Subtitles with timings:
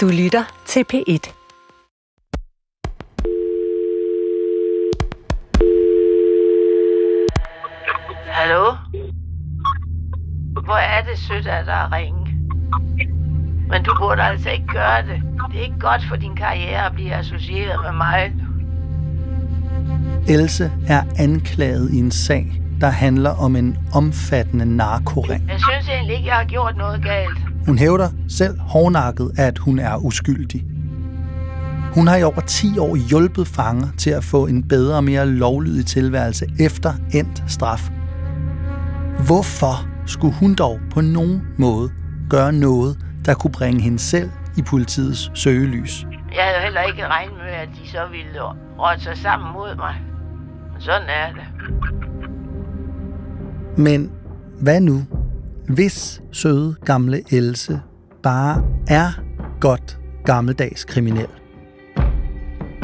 [0.00, 1.32] Du lytter til P1.
[8.26, 8.72] Hallo?
[10.64, 12.26] Hvor er det sødt at der er ringe?
[13.68, 15.22] Men du burde altså ikke gøre det.
[15.52, 18.32] Det er ikke godt for din karriere at blive associeret med mig.
[20.28, 25.48] Else er anklaget i en sag, der handler om en omfattende narkoring.
[25.48, 27.49] Jeg synes egentlig ikke, jeg har gjort noget galt.
[27.66, 30.64] Hun hævder selv hårdnakket, at hun er uskyldig.
[31.94, 35.26] Hun har i over 10 år hjulpet fanger til at få en bedre og mere
[35.26, 37.90] lovlydig tilværelse efter endt straf.
[39.26, 41.90] Hvorfor skulle hun dog på nogen måde
[42.30, 46.06] gøre noget, der kunne bringe hende selv i politiets søgelys?
[46.34, 48.40] Jeg havde heller ikke regnet med, at de så ville
[48.78, 49.94] råde sig sammen mod mig.
[50.72, 51.44] Men sådan er det.
[53.78, 54.10] Men
[54.60, 55.02] hvad nu,
[55.74, 57.80] hvis søde gamle Else
[58.22, 59.12] bare er
[59.60, 61.26] godt gammeldags kriminel?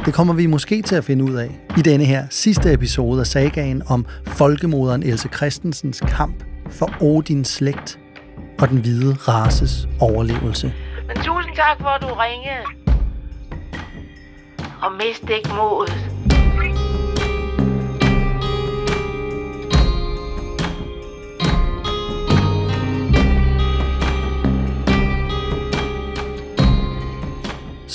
[0.05, 3.27] Det kommer vi måske til at finde ud af i denne her sidste episode af
[3.27, 7.98] sagaen om folkemoderen Else Christensens kamp for Odins slægt
[8.58, 10.72] og den hvide races overlevelse.
[11.06, 12.64] Men tusind tak for, at du ringede.
[14.82, 16.35] Og mist ikke modet.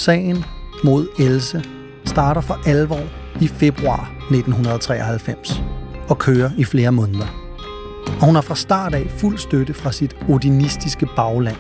[0.01, 0.45] Sagen
[0.83, 1.63] mod Else
[2.05, 3.01] starter for alvor
[3.41, 5.61] i februar 1993
[6.09, 7.27] og kører i flere måneder.
[8.19, 11.57] Og hun har fra start af fuld støtte fra sit odinistiske bagland.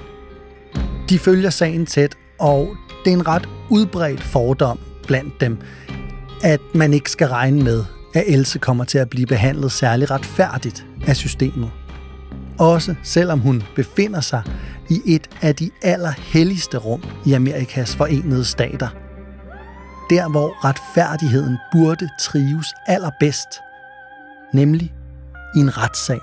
[1.09, 2.75] De følger sagen tæt, og
[3.05, 5.57] det er en ret udbredt fordom blandt dem,
[6.43, 7.83] at man ikke skal regne med,
[8.13, 11.71] at Else kommer til at blive behandlet særlig retfærdigt af systemet.
[12.61, 14.43] Også selvom hun befinder sig
[14.89, 18.87] i et af de allerhelligste rum i Amerikas forenede stater.
[20.09, 23.47] Der, hvor retfærdigheden burde trives allerbedst,
[24.53, 24.93] nemlig
[25.55, 26.21] i en retssal.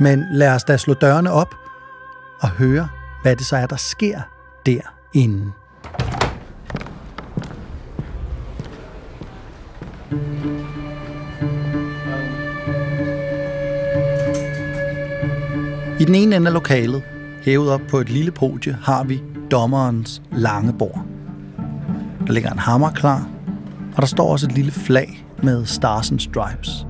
[0.00, 1.54] Men lad os da slå dørene op
[2.40, 2.88] og høre,
[3.22, 4.20] hvad det så er, der sker
[4.66, 5.52] derinde.
[16.00, 17.02] I den ene ende af lokalet,
[17.42, 21.04] hævet op på et lille podie, har vi dommerens lange bord.
[22.26, 23.28] Der ligger en hammer klar,
[23.96, 26.86] og der står også et lille flag med Stars and Stripes.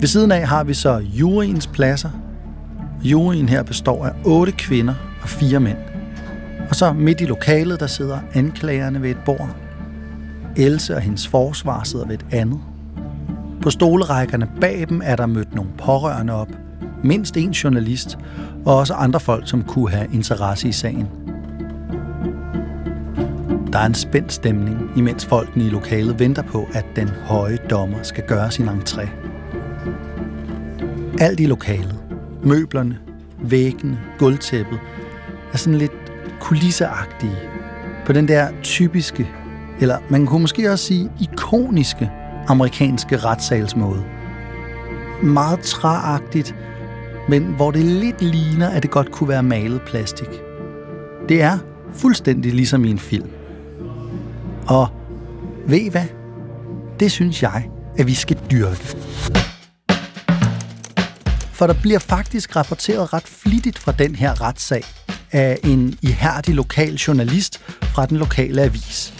[0.00, 2.10] Ved siden af har vi så juryens pladser.
[3.02, 5.78] Juryen her består af otte kvinder og fire mænd.
[6.68, 9.56] Og så midt i lokalet, der sidder anklagerne ved et bord.
[10.56, 12.60] Else og hendes forsvar sidder ved et andet.
[13.62, 16.48] På stolerækkerne bag dem er der mødt nogle pårørende op.
[17.04, 18.18] Mindst en journalist,
[18.64, 21.08] og også andre folk, som kunne have interesse i sagen.
[23.72, 28.02] Der er en spændt stemning, imens folkene i lokalet venter på, at den høje dommer
[28.02, 29.08] skal gøre sin entré.
[31.20, 31.98] Alt i lokalet,
[32.44, 32.98] møblerne,
[33.38, 34.78] væggene, gulvtæppet,
[35.52, 35.92] er sådan lidt
[36.40, 37.36] kulisseagtige.
[38.06, 39.28] På den der typiske,
[39.80, 42.10] eller man kunne måske også sige ikoniske
[42.48, 44.04] amerikanske retssalsmåde.
[45.22, 46.54] Meget træagtigt,
[47.30, 50.28] men hvor det lidt ligner, at det godt kunne være malet plastik.
[51.28, 51.58] Det er
[51.94, 53.30] fuldstændig ligesom i en film.
[54.66, 54.88] Og
[55.66, 56.06] ved I hvad?
[57.00, 57.68] Det synes jeg,
[57.98, 58.96] at vi skal dyrke.
[61.52, 64.84] For der bliver faktisk rapporteret ret flittigt fra den her retssag
[65.32, 69.14] af en ihærdig lokal journalist fra den lokale avis.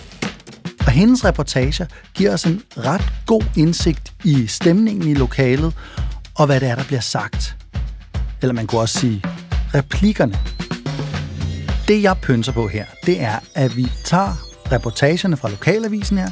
[0.81, 5.75] Og hendes reportager giver os en ret god indsigt i stemningen i lokalet
[6.35, 7.57] og hvad det er, der bliver sagt.
[8.43, 9.23] Eller man kunne også sige
[9.75, 10.39] replikkerne.
[11.89, 14.35] Det jeg pynser på her, det er, at vi tager
[14.73, 16.31] reportagerne fra lokalavisen her,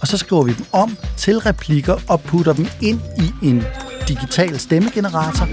[0.00, 3.62] og så skriver vi dem om til replikker og putter dem ind i en
[4.08, 5.48] digital stemmegenerator.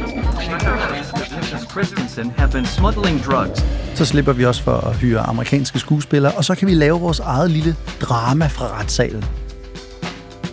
[3.96, 7.20] Så slipper vi også for at hyre amerikanske skuespillere, og så kan vi lave vores
[7.20, 9.26] eget lille drama fra retssalen.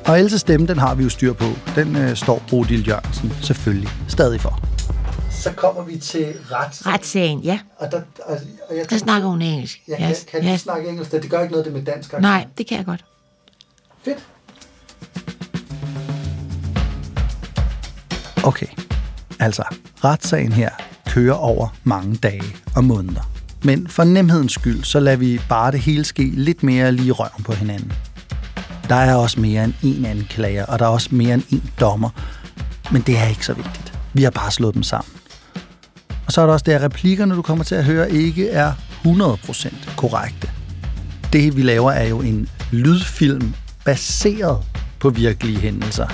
[0.06, 1.46] Og Elses stemme, den har vi jo styr på.
[1.74, 4.69] Den øh, står Bodil Jørgensen selvfølgelig stadig for.
[5.40, 6.86] Så kommer vi til ret.
[6.86, 7.58] Retssagen, ja.
[7.78, 8.38] Og der, og,
[8.70, 9.80] og jeg Der snakker hun engelsk.
[9.88, 10.60] Jeg kan, Yes, kan yes.
[10.60, 12.22] snakke engelsk, det gør ikke noget det med dansk accent.
[12.22, 13.04] Nej, det kan jeg godt.
[14.04, 14.18] Fedt.
[18.44, 18.66] Okay,
[19.40, 19.62] altså,
[20.04, 20.70] retssagen her
[21.06, 22.42] kører over mange dage
[22.76, 23.30] og måneder.
[23.64, 27.44] Men for nemhedens skyld, så lader vi bare det hele ske lidt mere lige røven
[27.44, 27.92] på hinanden.
[28.88, 32.10] Der er også mere end en anklager, og der er også mere end en dommer.
[32.92, 33.92] Men det er ikke så vigtigt.
[34.12, 35.19] Vi har bare slået dem sammen.
[36.26, 38.72] Og så er der også det, at replikkerne, du kommer til at høre, ikke er
[39.06, 40.50] 100% korrekte.
[41.32, 44.58] Det, vi laver, er jo en lydfilm baseret
[45.00, 46.06] på virkelige hændelser.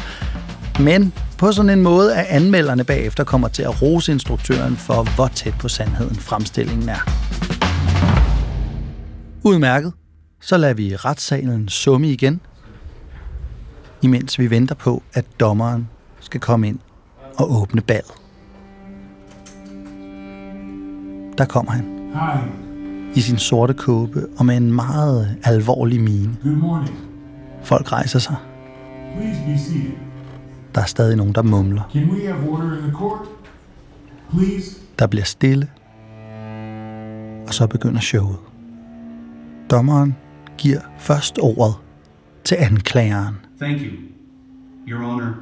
[0.81, 5.29] Men på sådan en måde, at anmelderne bagefter kommer til at rose instruktøren for, hvor
[5.29, 7.09] tæt på sandheden fremstillingen er.
[9.43, 9.93] Udmærket.
[10.41, 12.41] Så lader vi retssalen summe igen,
[14.03, 15.89] imens vi venter på, at dommeren
[16.21, 16.79] skal komme ind
[17.37, 18.26] og åbne ballet.
[21.39, 21.85] Der kommer han
[22.15, 22.39] Hi.
[23.15, 26.37] i sin sorte kåbe og med en meget alvorlig mine.
[26.43, 26.97] Good morning.
[27.63, 28.37] Folk rejser sig.
[29.17, 29.93] Please be seated.
[30.75, 31.83] Der er stadig nogen, der mumler.
[31.93, 33.19] Can we have order in the court?
[34.31, 34.77] Please.
[34.99, 35.69] Der bliver stille.
[37.49, 38.37] Og så begynder showet.
[39.71, 40.17] Dommeren
[40.59, 41.75] giver først ordet
[42.45, 43.35] til anklageren.
[43.61, 43.93] Thank you,
[44.89, 45.35] Your Honor.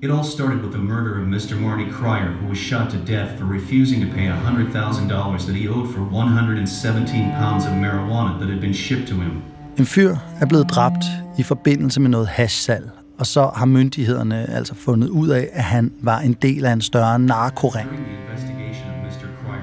[0.00, 1.60] It all started with the murder of Mr.
[1.60, 5.88] Marty Cryer, who was shot to death for refusing to pay $100,000 that he owed
[5.94, 9.42] for 117 pounds of marijuana that had been shipped to him.
[9.78, 11.04] En fyr er blevet dræbt
[11.38, 15.92] i forbindelse med noget hashsalg, og så har myndighederne altså fundet ud af, at han
[16.02, 17.88] var en del af en større narkoring.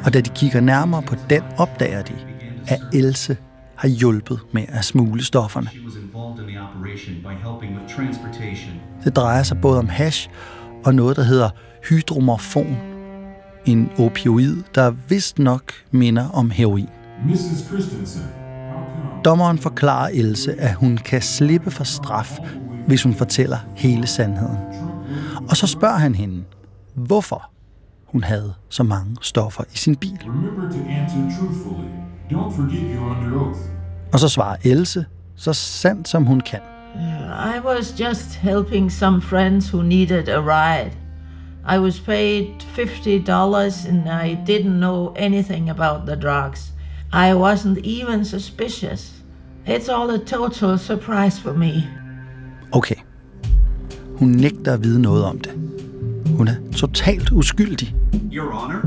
[0.06, 2.14] Og da de kigger nærmere på den, opdager de,
[2.68, 3.38] at Else
[3.76, 5.70] har hjulpet med at smule stofferne.
[9.04, 10.30] Det drejer sig både om hash
[10.86, 11.50] og noget, der hedder
[11.90, 12.78] hydromorfon.
[13.66, 16.90] En opioid, der vist nok minder om heroin.
[17.26, 17.68] Mrs.
[17.68, 18.22] Christensen.
[19.26, 22.40] Dommeren forklarer Else, at hun kan slippe for straf,
[22.88, 24.58] hvis hun fortæller hele sandheden.
[25.50, 26.44] Og så spørger han hende,
[26.94, 27.52] hvorfor
[28.06, 30.20] hun havde så mange stoffer i sin bil.
[34.14, 35.06] Og så svarer Else,
[35.36, 36.60] så sandt som hun kan.
[36.98, 40.92] I was just helping some friends who needed a ride.
[41.68, 46.72] I was paid $50 and I didn't know anything about the drugs.
[47.14, 49.12] I wasn't even suspicious.
[49.66, 51.84] It's all a total surprise for me.
[52.72, 52.96] Okay.
[54.20, 55.52] Hun nægter at vide noget om det.
[56.38, 57.96] Hun er totalt uskyldig.
[58.32, 58.82] Your Honor,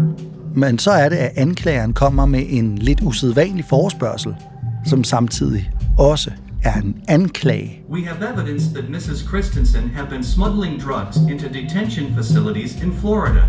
[0.55, 4.35] Men så er det, at anklageren kommer med en lidt usædvanlig forespørgsel,
[4.87, 6.31] som samtidig også
[6.65, 7.83] er en anklage.
[7.89, 9.29] we have evidence that Mrs.
[9.29, 13.43] Christensen had been smuggling drugs into detention facilities in Florida.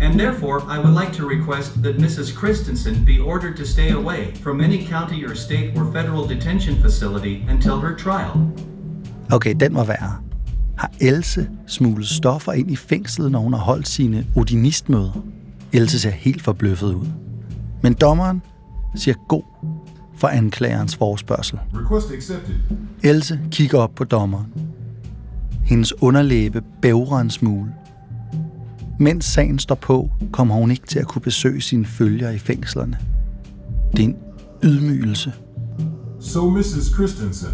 [0.00, 2.34] And therefore, I would like to request that Mrs.
[2.34, 7.44] Christensen be ordered to stay away from any county or state or federal detention facility
[7.50, 8.32] until her trial.
[9.32, 10.16] Okay, den var værre.
[10.76, 15.24] Har Else smuglet stoffer ind i fængslet, når hun har holdt sine odinistmøder?
[15.72, 17.06] Else ser helt forbløffet ud.
[17.82, 18.42] Men dommeren
[18.94, 19.42] siger god
[20.22, 20.98] for anklagerens
[22.14, 22.54] accepted.
[23.02, 24.46] Else kigger op på dommeren.
[25.64, 27.74] Hendes underlæbe bævrer en smule.
[28.98, 32.98] Mens sagen står på, kommer hun ikke til at kunne besøge sine følgere i fængslerne.
[33.96, 34.16] Det er en
[34.62, 35.32] ydmygelse.
[36.20, 36.94] So, Mrs.
[36.94, 37.50] Christensen,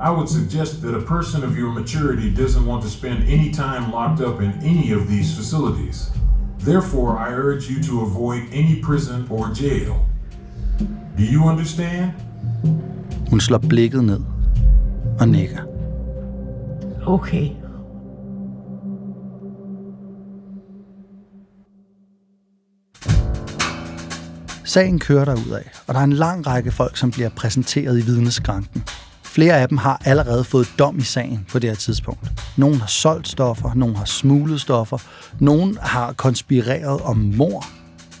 [0.00, 3.90] I would suggest that a person of your maturity doesn't want to spend any time
[3.92, 6.12] locked up in any of these facilities.
[6.64, 10.13] Therefore, I urge you to avoid any prison or jail.
[11.18, 12.10] Do you understand?
[13.30, 14.20] Hun slår blikket ned
[15.20, 15.60] og nikker.
[17.06, 17.50] Okay.
[24.64, 28.02] Sagen kører derud af, og der er en lang række folk, som bliver præsenteret i
[28.04, 28.84] vidneskranken.
[29.22, 32.32] Flere af dem har allerede fået dom i sagen på det her tidspunkt.
[32.56, 34.98] Nogle har solgt stoffer, nogle har smuglet stoffer,
[35.40, 37.64] nogle har konspireret om mor.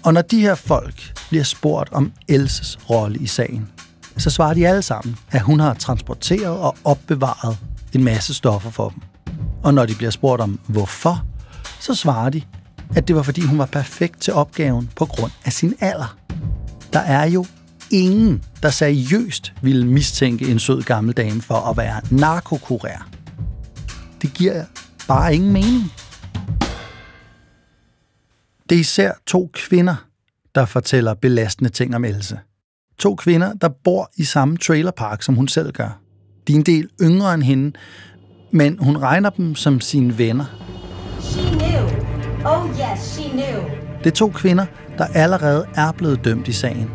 [0.04, 3.68] Og når de her folk bliver spurgt om Elses rolle i sagen,
[4.16, 7.58] så svarer de alle sammen, at hun har transporteret og opbevaret
[7.92, 9.02] en masse stoffer for dem.
[9.62, 11.24] Og når de bliver spurgt om hvorfor,
[11.80, 12.42] så svarer de,
[12.96, 16.16] at det var fordi hun var perfekt til opgaven på grund af sin alder.
[16.92, 17.46] Der er jo
[17.90, 23.08] ingen, der seriøst ville mistænke en sød gammel dame for at være narkokurer.
[24.22, 24.64] Det giver
[25.08, 25.92] bare ingen mening.
[28.70, 29.94] Det er især to kvinder,
[30.54, 32.38] der fortæller belastende ting om Else.
[32.98, 36.00] To kvinder, der bor i samme trailerpark, som hun selv gør.
[36.48, 37.72] De er en del yngre end hende,
[38.50, 40.44] men hun regner dem som sine venner.
[41.20, 41.84] She knew.
[42.46, 43.70] Oh, yes, she knew.
[43.98, 44.66] Det er to kvinder,
[44.98, 46.90] der allerede er blevet dømt i sagen,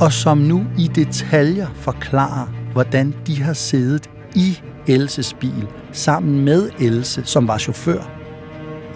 [0.00, 6.70] og som nu i detaljer forklarer, hvordan de har siddet i Elses bil sammen med
[6.80, 8.10] Else, som var chauffør,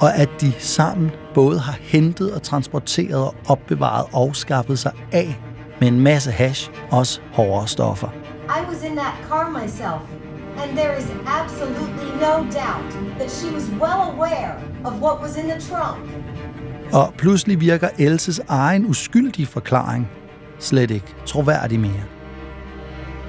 [0.01, 5.41] og at de sammen både har hentet og transporteret og opbevaret og skaffet sig af
[5.81, 8.09] med en masse hash, også hårdere stoffer.
[8.49, 10.03] I was in that car myself,
[10.63, 15.45] and there is absolutely no doubt that she was well aware of what was in
[15.45, 16.11] the trunk.
[16.93, 20.09] Og pludselig virker Elses egen uskyldige forklaring
[20.59, 22.03] slet ikke troværdig mere.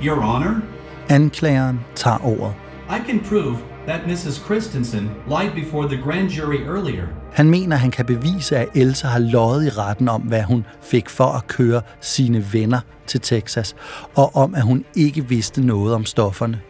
[0.03, 0.61] Your Honor,
[1.09, 2.53] Anklageren tager ordet.
[2.89, 3.57] I can prove
[3.87, 4.45] that Mrs.
[4.45, 7.07] Christensen lied before the grand jury earlier.
[7.33, 11.09] Han mener, han kan bevise, at Elsa har løjet i retten om, hvad hun fik
[11.09, 13.75] for at køre sine venner til Texas,
[14.15, 16.61] og om, at hun ikke vidste noget om stofferne.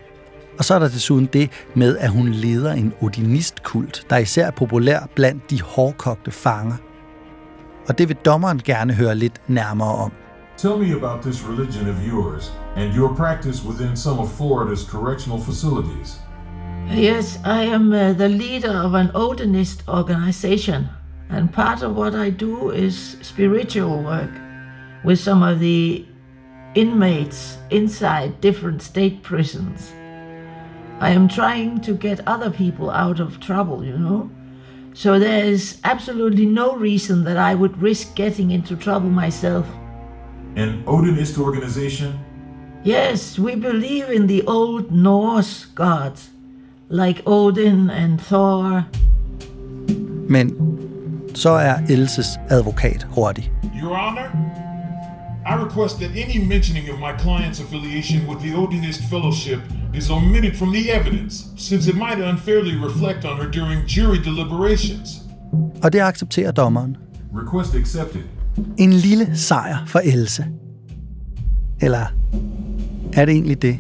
[0.58, 4.52] Og så er der desuden det med, at hun leder en odinistkult, der er især
[4.52, 6.76] populær blandt de hårdkogte fanger.
[7.88, 10.12] Og det vil dommeren gerne høre lidt nærmere om.
[10.58, 15.42] Tell me about this religion of yours and your practice within some of Florida's correctional
[15.42, 16.23] facilities.
[16.92, 20.90] Yes, I am uh, the leader of an Odinist organization,
[21.30, 24.32] and part of what I do is spiritual work
[25.04, 26.06] with some of the
[26.76, 29.92] inmates inside different state prisons.
[31.00, 34.30] I am trying to get other people out of trouble, you know.
[34.94, 39.68] So there is absolutely no reason that I would risk getting into trouble myself.
[40.56, 42.20] An Odinist organization?
[42.84, 46.30] Yes, we believe in the old Norse gods,
[46.90, 48.84] like Odin and Thor.
[50.30, 50.56] Men
[51.36, 53.52] så er Elses advokat hurtig.
[53.82, 54.28] Your Honor,
[55.46, 59.60] I request that any mentioning of my client's affiliation with the Odinist Fellowship
[59.94, 65.10] is omitted from the evidence, since it might unfairly reflect on her during jury deliberations.
[65.84, 66.98] Og det accepterer dommeren.
[67.36, 68.22] Request accepted.
[68.78, 70.46] En lille sejr for Else.
[71.82, 72.06] Eller
[73.14, 73.80] er det egentlig det?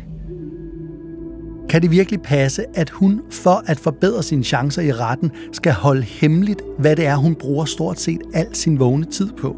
[1.73, 6.01] Kan det virkelig passe, at hun for at forbedre sine chancer i retten skal holde
[6.01, 9.55] hemmeligt, hvad det er, hun bruger stort set al sin vågne tid på?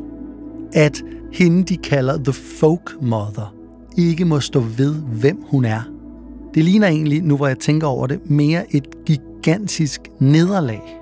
[0.74, 1.03] At
[1.34, 3.55] hende, de kalder The Folk Mother,
[3.98, 5.81] ikke må stå ved, hvem hun er.
[6.53, 11.00] Det ligner egentlig, nu hvor jeg tænker over det, mere et gigantisk nederlag.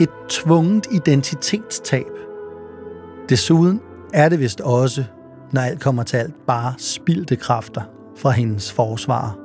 [0.00, 2.10] Et tvunget identitetstab.
[3.28, 3.80] Desuden
[4.14, 5.04] er det vist også,
[5.52, 7.82] når alt kommer til alt, bare spildte kræfter
[8.16, 9.41] fra hendes forsvar.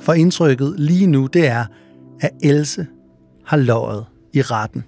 [0.00, 1.64] For indtrykket lige nu, det er,
[2.20, 2.86] at Else
[3.46, 4.84] har løjet i retten.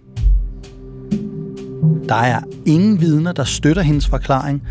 [2.09, 4.63] Der er ingen vidner, der støtter hendes forklaring,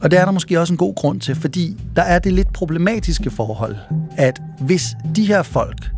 [0.00, 2.52] og det er der måske også en god grund til, fordi der er det lidt
[2.52, 3.76] problematiske forhold,
[4.16, 5.90] at hvis de her folk,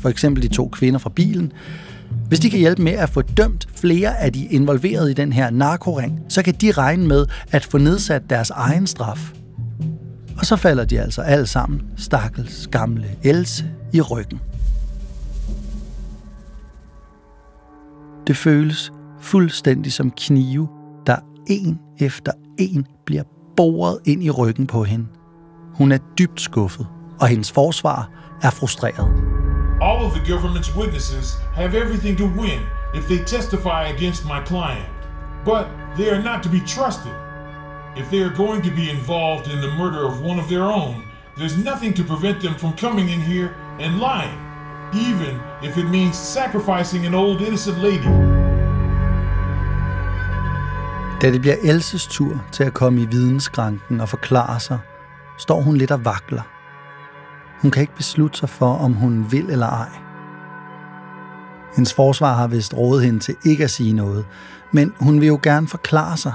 [0.00, 1.52] for eksempel de to kvinder fra bilen,
[2.28, 5.50] hvis de kan hjælpe med at få dømt flere af de involverede i den her
[5.50, 9.32] narkoring, så kan de regne med at få nedsat deres egen straf.
[10.38, 14.40] Og så falder de altså alle sammen, stakkels gamle Else, i ryggen.
[18.26, 20.68] Det føles fuldstændig som knive,
[21.06, 21.16] der
[21.48, 23.22] en efter en bliver
[23.56, 25.06] boret ind i ryggen på hende.
[25.74, 26.86] Hun er dybt skuffet,
[27.20, 28.10] og hendes forsvar
[28.42, 29.34] er frustreret.
[29.82, 32.60] All of the government's witnesses have everything to win
[32.94, 34.90] if they testify against my client.
[35.44, 35.64] But
[35.96, 37.23] they are not to be trusted.
[37.96, 40.94] If they are going to be involved in the murder of one of their own,
[41.36, 43.48] there's nothing to prevent them from coming in here
[43.80, 44.38] and lying,
[45.08, 48.08] even if it means sacrificing an old innocent lady.
[51.22, 54.78] Da det bliver Elses tur til at komme i vidensskranken og forklare sig,
[55.38, 56.42] står hun lidt og vakler.
[57.62, 59.90] Hun kan ikke beslutte sig for, om hun vil eller ej.
[61.76, 64.26] Hendes forsvar har vist rådet hende til ikke at sige noget,
[64.72, 66.32] men hun vil jo gerne forklare sig.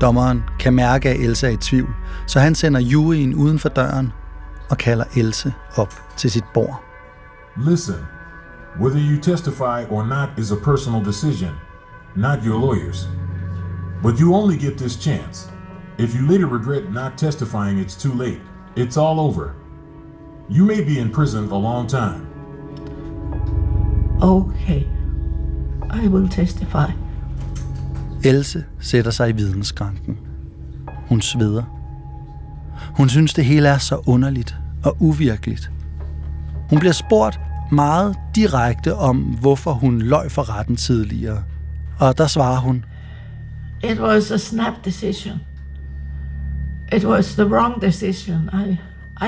[0.00, 1.94] Dommeren kan mærke, at Else er i tvivl,
[2.26, 4.12] så han sender juryen uden for døren
[4.70, 6.82] og kalder Else op til sit bord.
[7.56, 7.96] Listen,
[8.80, 11.50] whether you testify or not is a personal decision,
[12.16, 13.08] not your lawyer's.
[14.02, 15.50] But you only get this chance.
[15.98, 18.40] If you later regret not testifying, it's too late.
[18.76, 19.54] It's all over.
[20.48, 22.26] You may be in prison a long time.
[24.22, 24.86] Okay,
[25.90, 26.92] I will testify.
[28.24, 30.18] Else sætter sig i vidensskranken.
[31.08, 31.62] Hun sveder.
[32.96, 35.70] Hun synes, det hele er så underligt og uvirkeligt.
[36.70, 37.40] Hun bliver spurgt
[37.72, 41.42] meget direkte om, hvorfor hun løj for retten tidligere.
[41.98, 42.84] Og der svarer hun,
[43.84, 45.40] It was a snap decision.
[46.92, 48.50] It was the wrong decision.
[48.52, 48.70] I,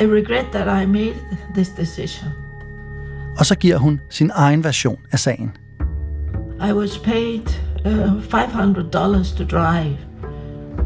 [0.02, 1.14] I regret that I made
[1.54, 2.30] this decision.
[3.38, 5.52] og så giver hun sin egen version af sagen.
[6.68, 7.46] I was paid
[7.85, 9.99] uh, $500 to drive.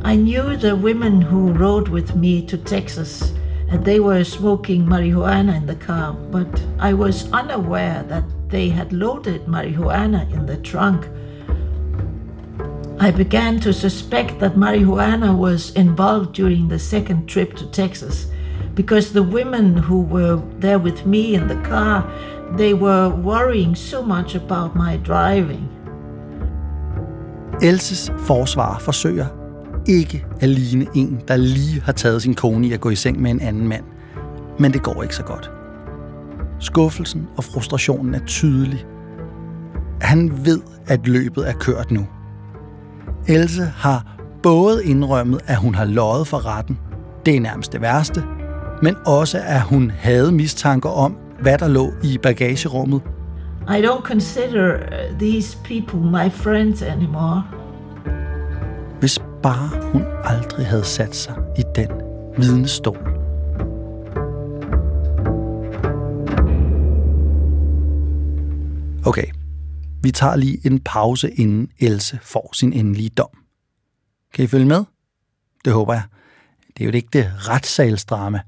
[0.03, 3.33] I knew the women who rode with me to Texas,
[3.69, 6.49] and they were smoking marijuana in the car, but
[6.79, 11.09] I was unaware that they had loaded marijuana in the trunk.
[12.99, 18.27] I began to suspect that marijuana was involved during the second trip to Texas
[18.75, 22.03] because the women who were there with me in the car
[22.53, 25.69] they were worrying so much about my driving.
[27.63, 29.27] Elses forsvar forsøger
[29.87, 33.23] ikke at ligne en, der lige har taget sin kone i at gå i seng
[33.23, 33.85] med en anden mand.
[34.59, 35.51] Men det går ikke så godt.
[36.59, 38.87] Skuffelsen og frustrationen er tydelig.
[40.01, 42.07] Han ved, at løbet er kørt nu.
[43.29, 46.79] Else har både indrømmet, at hun har løjet for retten,
[47.27, 48.23] det er nærmest det værste,
[48.83, 53.03] men også at hun havde mistanker om, hvad der lå i bagagerummet.
[53.69, 57.43] I don't consider uh, these people my friends anymore.
[59.01, 61.91] Hvis bare hun aldrig havde sat sig i den
[62.39, 62.99] vidnestol.
[69.07, 69.27] Okay,
[70.03, 73.31] vi tager lige en pause, inden Else får sin endelige dom.
[74.35, 74.85] Kan I følge med?
[75.65, 76.03] Det håber jeg.
[76.77, 78.41] Det er jo ikke det retssalsdrama.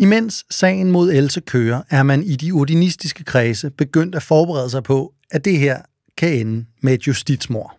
[0.00, 4.82] Imens sagen mod Else kører, er man i de ordinistiske kredse begyndt at forberede sig
[4.82, 5.82] på, at det her
[6.16, 7.78] kan ende med et justitsmord.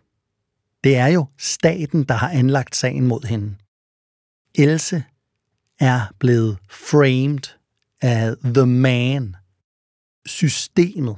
[0.84, 3.56] Det er jo staten, der har anlagt sagen mod hende.
[4.56, 5.04] Else
[5.80, 7.58] er blevet framed
[8.02, 9.36] af the man,
[10.26, 11.18] systemet,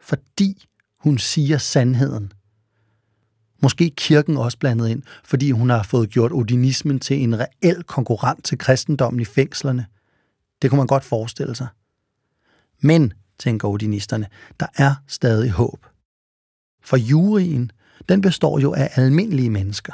[0.00, 0.64] fordi
[1.00, 2.32] hun siger sandheden.
[3.62, 8.44] Måske kirken også blandet ind, fordi hun har fået gjort odinismen til en reel konkurrent
[8.44, 9.86] til kristendommen i fængslerne.
[10.62, 11.66] Det kunne man godt forestille sig.
[12.80, 14.26] Men, tænker odinisterne,
[14.60, 15.86] der er stadig håb.
[16.82, 17.70] For juryen,
[18.08, 19.92] den består jo af almindelige mennesker.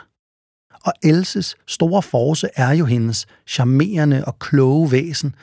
[0.85, 5.35] Og Elses store force er jo hendes charmerende og kloge væsen,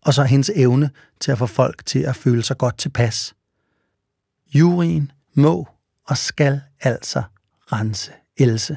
[0.00, 0.90] og så hendes evne
[1.20, 3.34] til at få folk til at føle sig godt tilpas.
[4.54, 5.68] Juryen må
[6.06, 7.22] og skal altså
[7.72, 8.76] rense Else.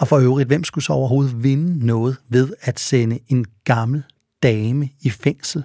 [0.00, 4.04] Og for øvrigt, hvem skulle så overhovedet vinde noget ved at sende en gammel
[4.44, 5.64] dame i fængsel?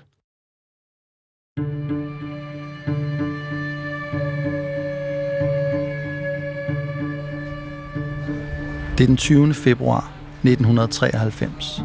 [8.98, 9.54] Det er den 20.
[9.54, 11.82] februar 1993.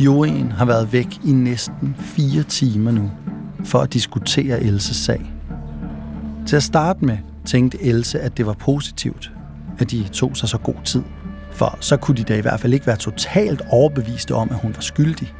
[0.00, 3.10] Juryen har været væk i næsten fire timer nu
[3.64, 5.32] for at diskutere Elses sag.
[6.46, 9.32] Til at starte med tænkte Else, at det var positivt,
[9.78, 11.02] at de tog sig så god tid.
[11.50, 14.74] For så kunne de da i hvert fald ikke være totalt overbeviste om, at hun
[14.74, 15.34] var skyldig.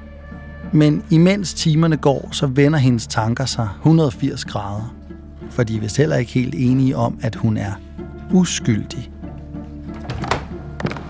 [0.76, 4.94] Men imens timerne går, så vender hendes tanker sig 180 grader.
[5.50, 7.72] For de er vist heller ikke helt enige om, at hun er
[8.32, 9.10] uskyldig.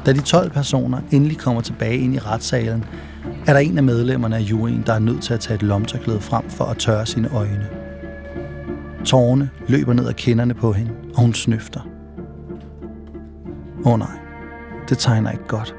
[0.06, 2.84] Da de 12 personer endelig kommer tilbage ind i retssalen,
[3.46, 6.20] er der en af medlemmerne af juryen, der er nødt til at tage et lomtørklæde
[6.20, 7.66] frem for at tørre sine øjne.
[9.04, 11.80] Tårne løber ned ad kinderne på hende, og hun snøfter.
[13.84, 14.18] Åh oh nej,
[14.88, 15.74] det tegner ikke godt.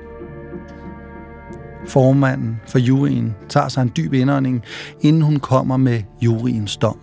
[1.88, 4.64] Formanden for juryen tager sig en dyb indånding,
[5.02, 7.00] inden hun kommer med juryens dom.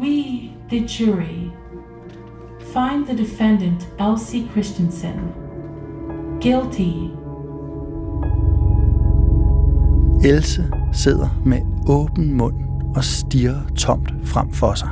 [0.00, 0.24] We,
[0.68, 1.50] the jury,
[2.60, 5.20] find the defendant Elsie Christensen
[6.40, 7.10] guilty
[10.24, 12.54] Else sidder med åben mund
[12.96, 14.88] og stirrer tomt frem for sig.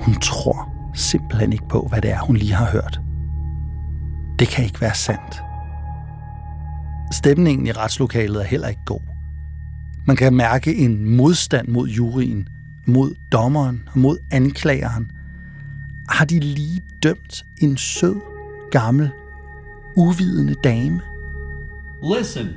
[0.00, 3.00] Hun tror simpelthen ikke på, hvad det er, hun lige har hørt.
[4.38, 5.42] Det kan ikke være sandt.
[7.12, 9.00] Stemningen i retslokalet er heller ikke god.
[10.06, 12.48] Man kan mærke en modstand mod juryen,
[12.86, 15.10] mod dommeren og mod anklageren.
[16.08, 18.16] Har de lige dømt en sød,
[18.70, 19.10] gammel,
[19.96, 21.00] uvidende dame?
[22.18, 22.48] Listen,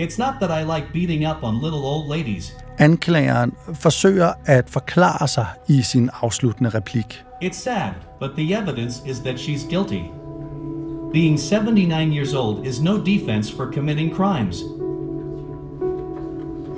[0.00, 2.56] it's not that I like beating up on little old ladies.
[2.78, 7.24] Anklageren forsøger at forklare sig i sin afsluttende replik.
[7.44, 10.02] It's sad, but the evidence is that she's guilty.
[11.12, 14.62] Being 79 years old is no defense for committing crimes.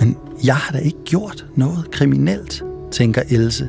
[0.00, 3.68] Men jeg har da ikke gjort noget kriminelt, tænker Else,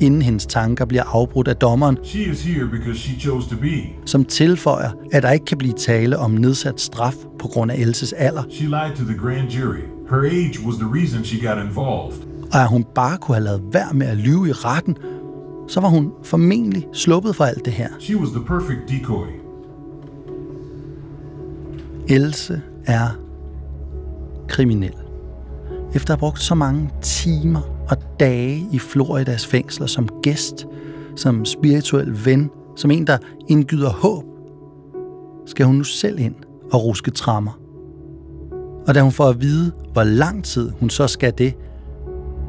[0.00, 3.82] inden hendes tanker bliver afbrudt af dommeren, She is here because she chose to be.
[4.06, 8.12] som tilføjer, at der ikke kan blive tale om nedsat straf på grund af Elses
[8.12, 9.82] alder, She lied to the grand jury.
[10.10, 12.16] Her age was the reason she got involved.
[12.52, 14.96] og at hun bare kunne have lavet værd med at lyve i retten,
[15.68, 17.88] så var hun formentlig sluppet for alt det her.
[18.00, 19.26] She was the perfect decoy.
[22.10, 23.08] Else er
[24.48, 24.94] kriminel.
[25.94, 30.66] Efter at have brugt så mange timer og dage i Floridas fængsler som gæst,
[31.16, 33.18] som spirituel ven, som en, der
[33.48, 34.24] indgyder håb,
[35.46, 36.34] skal hun nu selv ind
[36.72, 37.60] og ruske trammer.
[38.86, 41.54] Og da hun får at vide, hvor lang tid hun så skal det,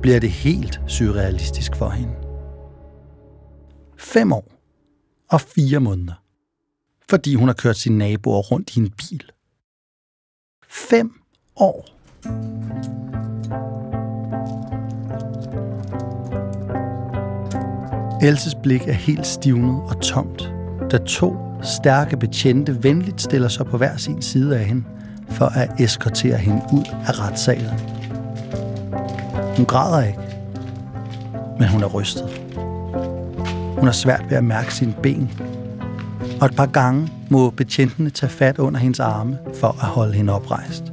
[0.02, 2.14] bliver det helt surrealistisk for hende.
[3.98, 4.52] Fem år
[5.30, 6.24] og fire måneder.
[7.10, 9.32] Fordi hun har kørt sine naboer rundt i en bil.
[10.72, 11.12] Fem
[11.56, 11.86] år.
[18.22, 20.54] Elses blik er helt stivnet og tomt,
[20.92, 24.84] da to stærke betjente venligt stiller sig på hver sin side af hende,
[25.30, 27.80] for at eskortere hende ud af retssalen.
[29.58, 30.20] Hun græder ikke,
[31.60, 32.42] men hun er rystet.
[33.78, 35.32] Hun har svært ved at mærke sine ben,
[36.42, 40.34] og et par gange må betjentene tage fat under hendes arme for at holde hende
[40.34, 40.84] oprejst.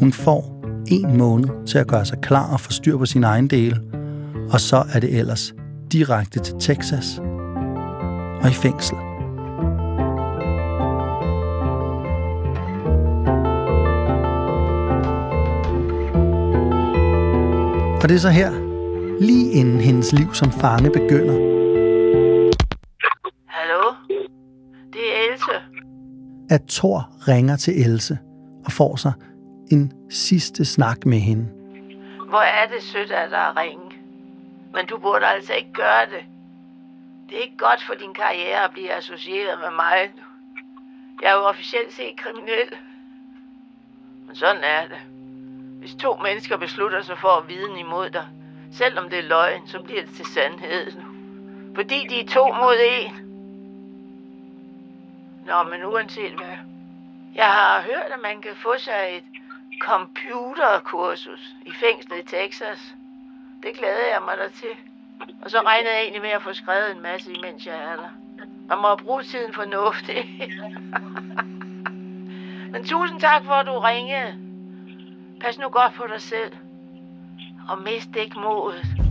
[0.00, 3.48] Hun får en måned til at gøre sig klar og få styr på sin egen
[3.48, 3.80] del,
[4.50, 5.54] og så er det ellers
[5.92, 7.18] direkte til Texas
[8.42, 8.96] og i fængsel.
[18.02, 18.65] Og det er så her,
[19.20, 21.34] lige inden hendes liv som fange begynder,
[23.46, 23.92] Hallo?
[24.92, 25.52] Det er Else.
[26.50, 28.18] at Thor ringer til Else
[28.64, 29.12] og får sig
[29.72, 31.48] en sidste snak med hende.
[32.28, 33.90] Hvor er det sødt af dig at ringe.
[34.74, 36.24] Men du burde altså ikke gøre det.
[37.28, 39.98] Det er ikke godt for din karriere at blive associeret med mig.
[41.22, 42.70] Jeg er jo officielt set kriminel.
[44.26, 44.98] Men sådan er det.
[45.80, 48.26] Hvis to mennesker beslutter sig for at viden imod dig,
[48.72, 50.92] selvom det er løgn, så bliver det til sandhed.
[51.74, 53.26] Fordi de er to mod en.
[55.46, 56.56] Nå, men uanset hvad.
[57.34, 59.24] Jeg har hørt, at man kan få sig et
[59.80, 62.94] computerkursus i fængslet i Texas.
[63.62, 64.76] Det glæder jeg mig da til.
[65.42, 68.08] Og så regner jeg egentlig med at få skrevet en masse, imens jeg er der.
[68.68, 70.26] Man må bruge tiden fornuftigt.
[72.72, 74.34] Men tusind tak for, at du ringede.
[75.40, 76.52] Pas nu godt på dig selv.
[77.68, 79.06] Og mist ikke modet.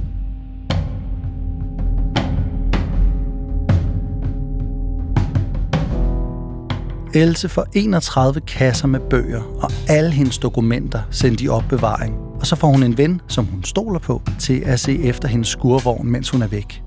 [7.15, 12.15] Else får 31 kasser med bøger og alle hendes dokumenter sendt i opbevaring.
[12.39, 15.47] Og så får hun en ven, som hun stoler på, til at se efter hendes
[15.47, 16.83] skurvogn, mens hun er væk.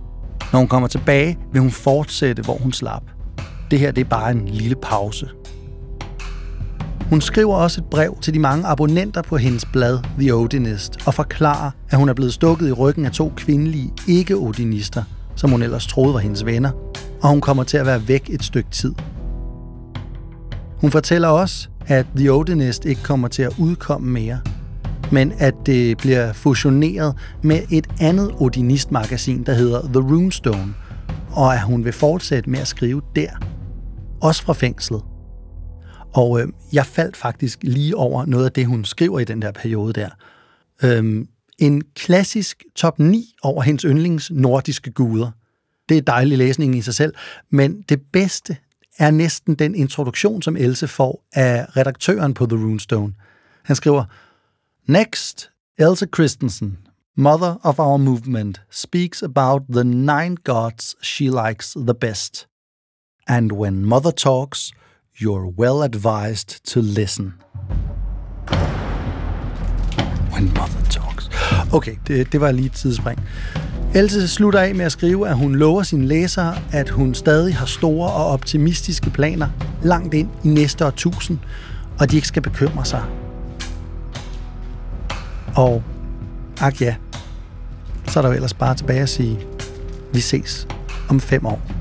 [0.53, 3.03] Når hun kommer tilbage, vil hun fortsætte, hvor hun slap.
[3.71, 5.29] Det her det er bare en lille pause.
[7.11, 11.15] Hun skriver også et brev til de mange abonnenter på hendes blad The Odinist og
[11.15, 15.03] forklarer, at hun er blevet stukket i ryggen af to kvindelige ikke-odinister,
[15.37, 16.71] som hun ellers troede var hendes venner,
[17.23, 18.95] og hun kommer til at være væk et stykke tid.
[20.81, 24.39] Hun fortæller også, at The Odinist ikke kommer til at udkomme mere,
[25.13, 30.75] men at det bliver fusioneret med et andet Odinist-magasin, der hedder The Runestone,
[31.33, 33.31] og at hun vil fortsætte med at skrive der,
[34.21, 35.03] også fra fængslet.
[36.13, 39.53] Og øh, jeg faldt faktisk lige over noget af det, hun skriver i den der
[39.53, 40.09] periode der.
[40.83, 45.31] Øhm, en klassisk top 9 over hendes yndlings nordiske guder.
[45.89, 47.15] Det er dejlig læsning i sig selv,
[47.51, 48.57] men det bedste
[48.99, 53.15] er næsten den introduktion, som Else får af redaktøren på The Runestone.
[53.65, 54.05] Han skriver,
[54.87, 56.79] Next, Else Christensen,
[57.17, 62.49] mother of our movement, speaks about the nine gods she likes the best.
[63.27, 64.73] And when mother talks,
[65.21, 67.35] you're well advised to listen.
[70.33, 71.29] When mother talks.
[71.73, 73.21] Okay, det, det var lige et tidsspring.
[73.95, 77.67] Else slutter af med at skrive, at hun lover sine læsere, at hun stadig har
[77.67, 79.49] store og optimistiske planer
[79.83, 81.39] langt ind i næste årtusind,
[82.01, 83.05] og de ikke skal bekymre sig.
[85.57, 85.83] Og
[86.61, 86.95] ak ja,
[88.07, 89.39] så er der jo ellers bare tilbage at sige,
[90.13, 90.69] vi ses
[91.09, 91.78] om fem år.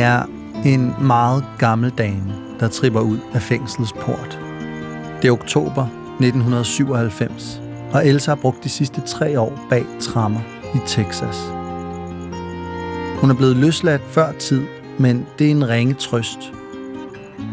[0.00, 0.24] Det er
[0.64, 4.40] en meget gammel dame, der tripper ud af fængslets port.
[5.22, 7.60] Det er oktober 1997,
[7.92, 10.40] og Elsa har brugt de sidste tre år bag trammer
[10.74, 11.52] i Texas.
[13.20, 14.66] Hun er blevet løsladt før tid,
[14.98, 16.52] men det er en ringe trøst.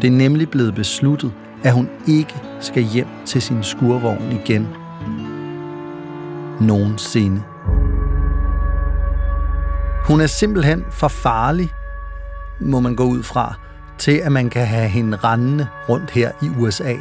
[0.02, 1.32] Det er nemlig blevet besluttet,
[1.64, 4.68] at hun ikke skal hjem til sin skurvogn igen.
[6.60, 7.42] Nogensinde.
[10.04, 11.72] Hun er simpelthen for farlig,
[12.60, 13.54] må man gå ud fra,
[13.98, 16.96] til at man kan have hende rendende rundt her i USA.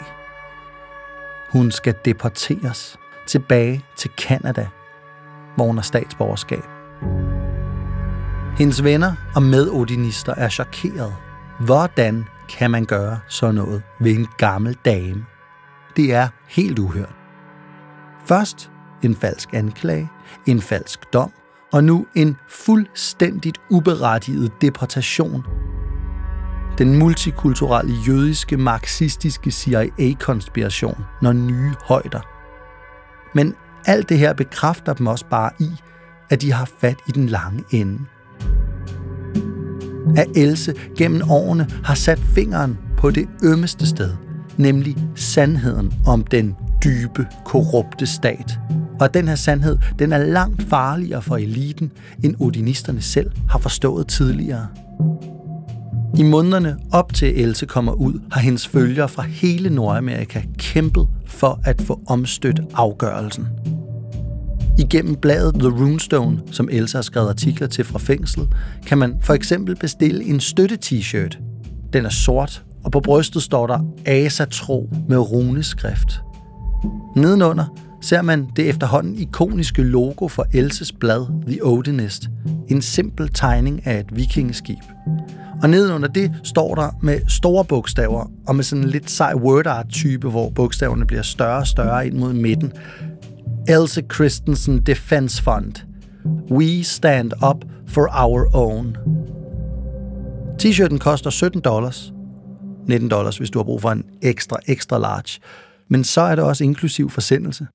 [1.51, 4.67] Hun skal deporteres tilbage til Kanada,
[5.55, 6.63] hvor hun har statsborgerskab.
[8.57, 11.15] Hendes venner og medodinister er chokeret.
[11.59, 15.25] Hvordan kan man gøre sådan noget ved en gammel dame?
[15.95, 17.15] Det er helt uhørt.
[18.25, 18.71] Først
[19.03, 20.09] en falsk anklage,
[20.45, 21.31] en falsk dom,
[21.73, 25.43] og nu en fuldstændigt uberettiget deportation.
[26.77, 32.21] Den multikulturelle jødiske marxistiske CIA-konspiration når nye højder.
[33.35, 35.69] Men alt det her bekræfter dem også bare i,
[36.29, 37.99] at de har fat i den lange ende.
[40.17, 44.15] At Else gennem årene har sat fingeren på det ømmeste sted,
[44.57, 48.59] nemlig sandheden om den dybe, korrupte stat.
[48.99, 51.91] Og den her sandhed, den er langt farligere for eliten,
[52.23, 54.67] end odinisterne selv har forstået tidligere.
[56.17, 61.59] I månederne op til Else kommer ud, har hendes følgere fra hele Nordamerika kæmpet for
[61.63, 63.47] at få omstødt afgørelsen.
[64.79, 68.49] Igennem bladet The Runestone, som Elsa har skrevet artikler til fra fængslet,
[68.85, 71.39] kan man for eksempel bestille en støtte-t-shirt.
[71.93, 76.21] Den er sort, og på brystet står der Asatro med runeskrift.
[77.15, 77.65] Nedenunder
[78.01, 82.29] ser man det efterhånden ikoniske logo for Elses blad The Odinist.
[82.67, 84.83] En simpel tegning af et vikingeskib.
[85.63, 89.67] Og nedenunder det står der med store bogstaver, og med sådan en lidt sej word
[89.67, 92.73] art type, hvor bogstaverne bliver større og større ind mod midten.
[93.67, 95.73] Else Christensen Defense Fund.
[96.51, 98.97] We stand up for our own.
[100.61, 102.13] T-shirten koster 17 dollars.
[102.87, 105.39] 19 dollars, hvis du har brug for en ekstra, ekstra large.
[105.89, 107.67] Men så er det også inklusiv forsendelse.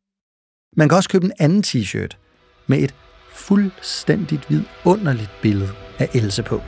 [0.76, 2.16] Man kan også købe en anden t-shirt
[2.66, 2.94] med et
[3.34, 6.62] fuldstændigt vidunderligt billede af Else på.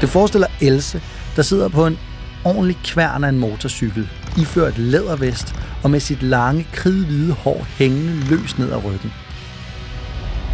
[0.00, 1.02] Det forestiller Else,
[1.36, 1.98] der sidder på en
[2.44, 8.58] ordentlig kværn af en motorcykel, iført lædervest og med sit lange, kridhvide hår hængende løs
[8.58, 9.12] ned ad ryggen.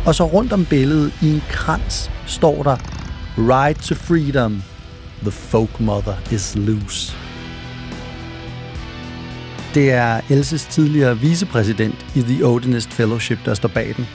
[0.07, 2.77] Og så rundt om billedet i en krans står der
[3.39, 4.63] Ride to freedom.
[5.23, 7.28] The folk mother is loose.
[9.79, 14.07] Det er Elses tidligere vicepræsident i The Odinist Fellowship, der står bag den.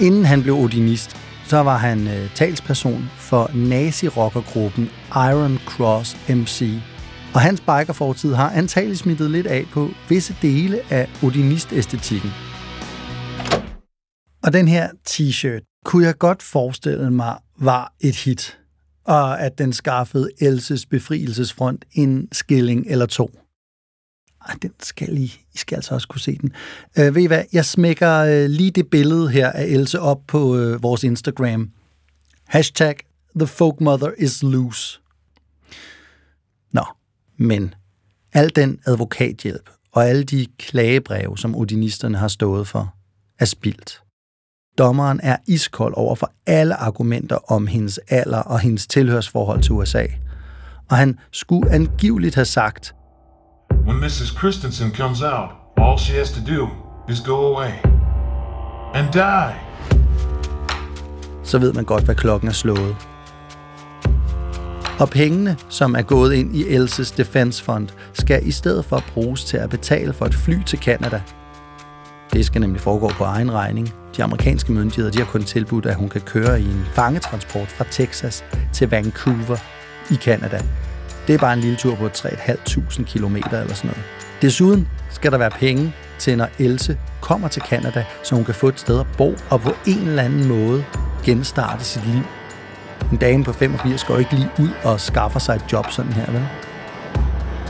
[0.00, 6.80] Inden han blev odinist, så var han øh, talsperson for nazi-rockergruppen Iron Cross MC.
[7.34, 12.30] Og hans bikerfortid har antageligt smittet lidt af på visse dele af odinist-æstetikken.
[14.42, 18.58] Og den her t-shirt kunne jeg godt forestille mig var et hit,
[19.04, 23.30] og at den skaffede Elses befrielsesfront en skilling eller to.
[24.46, 26.52] Ej, den skal I, I skal altså også kunne se den.
[26.98, 30.56] Øh, ved I hvad, jeg smækker øh, lige det billede her af Else op på
[30.56, 31.70] øh, vores Instagram.
[32.46, 32.96] Hashtag
[33.36, 35.00] The Folk Mother is loose.
[36.72, 36.84] Nå,
[37.36, 37.74] men
[38.32, 42.94] al den advokathjælp og alle de klagebreve, som odinisterne har stået for,
[43.38, 44.02] er spildt.
[44.78, 50.06] Dommeren er iskold over for alle argumenter om hendes alder og hendes tilhørsforhold til USA.
[50.90, 52.94] Og han skulle angiveligt have sagt,
[53.88, 54.38] When Mrs.
[54.38, 56.68] Christensen comes out, all she has to do
[57.08, 57.72] is go away
[58.94, 59.54] and die.
[61.42, 62.96] så ved man godt, hvad klokken er slået.
[65.00, 69.44] Og pengene, som er gået ind i Elses Defense Fund, skal i stedet for bruges
[69.44, 71.22] til at betale for et fly til Canada.
[72.32, 73.92] Det skal nemlig foregå på egen regning.
[74.16, 77.84] De amerikanske myndigheder de har kun tilbudt, at hun kan køre i en fangetransport fra
[77.90, 79.56] Texas til Vancouver
[80.10, 80.60] i Canada.
[81.28, 84.02] Det er bare en lille tur på 3.500 km eller sådan noget.
[84.42, 88.68] Desuden skal der være penge til, når Else kommer til Canada, så hun kan få
[88.68, 90.84] et sted at bo og på en eller anden måde
[91.24, 92.22] genstarte sit liv.
[93.12, 96.32] En dame på 85 går ikke lige ud og skaffer sig et job sådan her,
[96.32, 96.48] vel?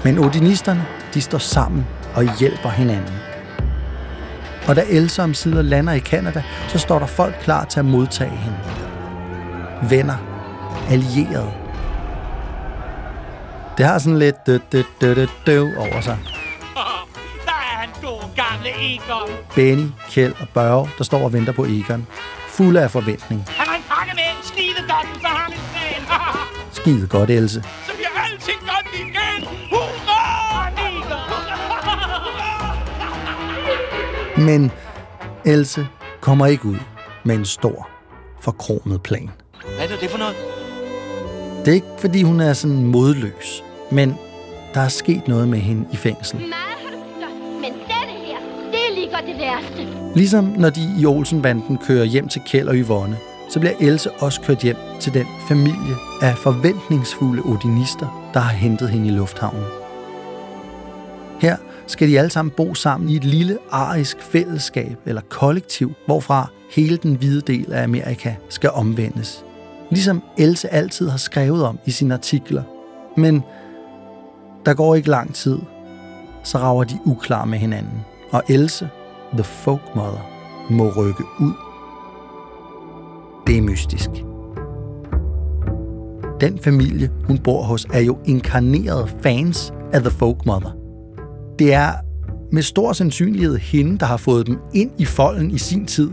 [0.05, 3.15] Men odinisterne, de står sammen og hjælper hinanden.
[4.69, 7.87] Og da Else om sider lander i Canada, så står der folk klar til at
[7.87, 8.59] modtage hende.
[9.91, 10.17] Venner,
[10.91, 11.68] allierede.
[13.79, 16.19] Det har sådan lidt dø, dø, dø, dø, dø over sig.
[17.45, 19.31] Der er han god gamle Egon.
[19.55, 22.07] Benny, Kjeld og Børge, der står og venter på Egon.
[22.49, 23.45] Fulde af forventning.
[23.49, 26.07] Han har en pakke med en skidedokken, så har han en plan.
[26.79, 27.63] Skide godt, Else.
[27.87, 29.49] så bliver alting godt igen.
[29.71, 30.29] Hurra!
[34.37, 34.73] Men
[35.47, 35.87] Else
[36.21, 36.77] kommer ikke ud
[37.25, 37.89] med en stor,
[38.41, 39.31] forkromet plan.
[39.77, 40.35] Hvad er det for noget?
[41.65, 44.15] Det er ikke, fordi hun er sådan modløs, men
[44.75, 46.37] der er sket noget med hende i fængsel.
[46.37, 48.37] Men denne her,
[48.73, 50.15] det er godt det værste.
[50.17, 53.17] Ligesom når de i Olsenbanden kører hjem til Kjeld og Yvonne,
[53.51, 58.91] så bliver Else også kørt hjem til den familie af forventningsfulde odinister, der har hentet
[58.91, 59.65] hende i lufthavnen.
[61.41, 66.51] Her skal de alle sammen bo sammen i et lille arisk fællesskab eller kollektiv, hvorfra
[66.71, 69.45] hele den hvide del af Amerika skal omvendes.
[69.91, 72.63] Ligesom Else altid har skrevet om i sine artikler.
[73.17, 73.43] Men
[74.69, 75.59] der går ikke lang tid,
[76.45, 78.01] så rager de uklar med hinanden.
[78.33, 78.89] Og Else,
[79.33, 80.31] the folk mother,
[80.71, 81.53] må rykke ud.
[83.47, 84.11] Det er mystisk.
[86.41, 90.71] Den familie, hun bor hos, er jo inkarnerede fans af The Folk Mother.
[91.59, 91.93] Det er
[92.53, 96.11] med stor sandsynlighed hende, der har fået dem ind i folden i sin tid.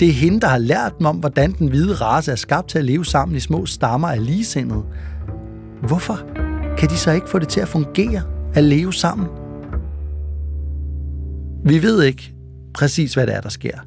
[0.00, 2.78] Det er hende, der har lært dem om, hvordan den hvide race er skabt til
[2.78, 4.82] at leve sammen i små stammer af ligesindede.
[5.82, 6.43] Hvorfor
[6.78, 8.22] kan de så ikke få det til at fungere,
[8.54, 9.26] at leve sammen?
[11.64, 12.34] Vi ved ikke
[12.74, 13.78] præcis, hvad det er, der sker.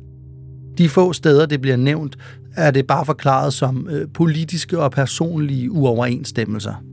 [0.78, 2.17] De få steder, det bliver nævnt,
[2.56, 6.84] er det bare forklaret som øh, politiske og personlige uoverensstemmelser.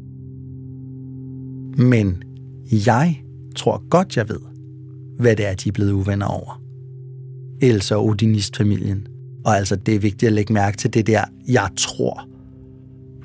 [1.82, 2.22] Men
[2.86, 3.20] jeg
[3.56, 4.40] tror godt, jeg ved,
[5.18, 6.62] hvad det er, de er blevet uvenner over.
[7.60, 9.06] Elsa og Odinist-familien.
[9.44, 12.28] Og altså, det er vigtigt at lægge mærke til det der, jeg tror.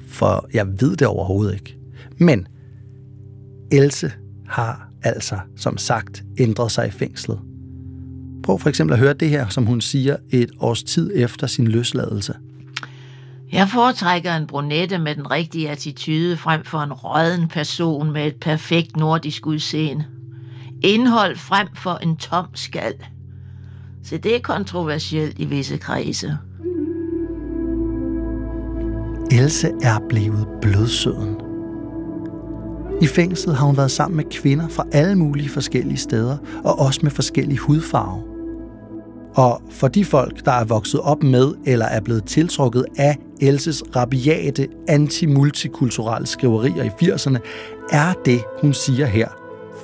[0.08, 1.78] For jeg ved det overhovedet ikke.
[2.18, 2.48] Men
[3.72, 4.12] Else
[4.48, 7.40] har altså, som sagt, ændret sig i fængslet.
[8.44, 11.68] Prøv for eksempel at høre det her, som hun siger et års tid efter sin
[11.68, 12.34] løsladelse.
[13.52, 18.36] Jeg foretrækker en brunette med den rigtige attitude frem for en råden person med et
[18.36, 20.06] perfekt nordisk udseende.
[20.84, 22.94] Indhold frem for en tom skal.
[24.04, 26.38] Så det er kontroversielt i visse kredse.
[29.32, 31.49] Else er blevet blødsøden.
[33.02, 37.00] I fængslet har hun været sammen med kvinder fra alle mulige forskellige steder, og også
[37.04, 38.24] med forskellige hudfarve.
[39.36, 43.84] Og for de folk, der er vokset op med eller er blevet tiltrukket af Elses
[43.96, 47.38] rabiate anti-multikulturelle skriverier i 80'erne,
[47.92, 49.28] er det, hun siger her,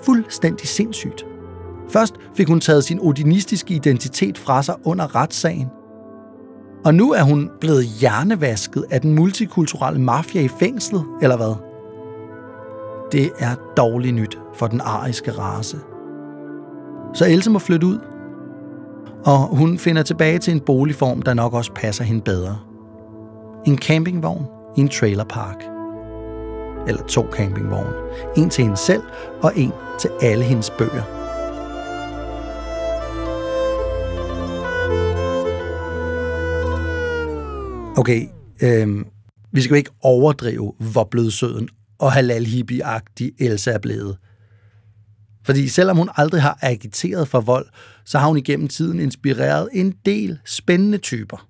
[0.03, 1.25] fuldstændig sindssygt.
[1.89, 5.67] Først fik hun taget sin odinistiske identitet fra sig under retssagen.
[6.85, 11.64] Og nu er hun blevet hjernevasket af den multikulturelle mafia i fængslet, eller hvad?
[13.11, 15.77] Det er dårligt nyt for den ariske race.
[17.13, 17.99] Så Else må flytte ud,
[19.25, 22.59] og hun finder tilbage til en boligform, der nok også passer hende bedre.
[23.65, 24.45] En campingvogn
[24.77, 25.63] i en trailerpark.
[26.87, 27.93] Eller to campingvogne.
[28.37, 29.01] En til hende selv,
[29.41, 31.03] og en til alle hendes bøger.
[37.97, 38.27] Okay,
[38.63, 39.05] øh,
[39.51, 42.81] vi skal jo ikke overdrive, hvor blødsøden og halal hippie
[43.39, 44.17] Elsa er blevet.
[45.45, 47.65] Fordi selvom hun aldrig har agiteret for vold,
[48.05, 51.47] så har hun igennem tiden inspireret en del spændende typer.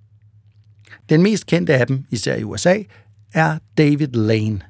[1.10, 2.78] Den mest kendte af dem, især i USA,
[3.34, 4.62] er David Lane.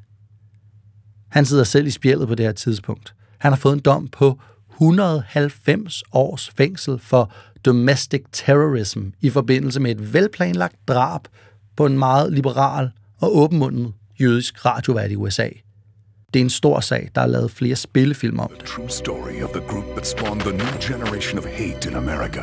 [1.30, 3.16] Han sidder selv i spjældet på det her tidspunkt.
[3.38, 4.40] Han har fået en dom på
[4.72, 7.34] 190 års fængsel for
[7.66, 11.22] domestic terrorism i forbindelse med et velplanlagt drab
[11.78, 15.50] på en meget liberal og åbenmundet jødisk radiovært i USA–
[16.34, 18.66] det er en stor sag, der er lavet flere spillefilm om det.
[18.66, 22.42] True story of the group that spawned the new generation of hate in America.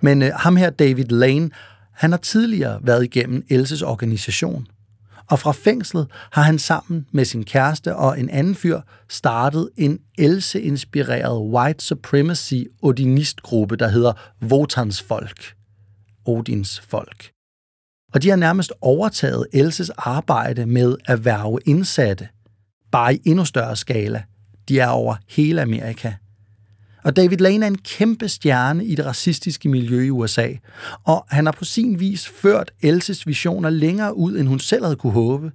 [0.00, 1.50] Men uh, ham her, David Lane,
[1.92, 4.66] han har tidligere været igennem Elses organisation.
[5.30, 9.98] Og fra fængslet har han sammen med sin kæreste og en anden fyr startet en
[10.18, 15.54] Else-inspireret white supremacy odinistgruppe, der hedder Votans Folk.
[16.26, 17.30] Odins Folk.
[18.14, 22.28] Og de har nærmest overtaget Elses arbejde med at værve indsatte
[22.90, 24.22] bare i endnu større skala.
[24.68, 26.12] De er over hele Amerika.
[27.04, 30.48] Og David Lane er en kæmpe stjerne i det racistiske miljø i USA,
[31.04, 34.96] og han har på sin vis ført Elses visioner længere ud, end hun selv havde
[34.96, 35.52] kunne håbe.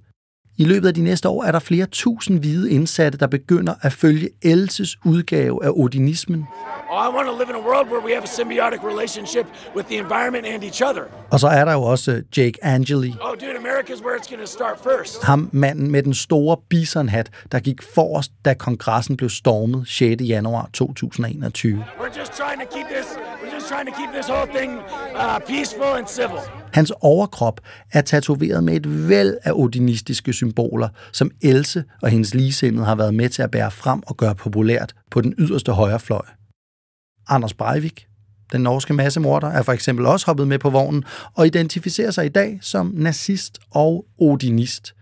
[0.62, 3.92] I løbet af de næste år er der flere tusind hvide indsatte, der begynder at
[3.92, 6.46] følge Elses udgave af odinismen.
[6.90, 9.46] Oh, I want to live in a world where we have a symbiotic relationship
[9.76, 11.02] with the environment and each other.
[11.30, 13.14] Og så er der jo også Jake Angeli.
[13.20, 15.22] Oh, dude, America's where it's to start first.
[15.22, 20.22] Ham manden med den store bisonhat, der gik forrest, da kongressen blev stormet 6.
[20.22, 21.84] januar 2021.
[22.00, 23.08] We're just trying to keep this,
[23.72, 24.70] trying to keep this whole thing
[25.14, 26.40] uh, peaceful and civil.
[26.72, 27.60] Hans overkrop
[27.92, 33.14] er tatoveret med et væld af odinistiske symboler, som Else og hendes ligesindede har været
[33.14, 36.24] med til at bære frem og gøre populært på den yderste højre fløj.
[37.28, 38.06] Anders Breivik,
[38.52, 41.04] den norske massemorder, er for eksempel også hoppet med på vognen
[41.34, 44.94] og identificerer sig i dag som nazist og odinist.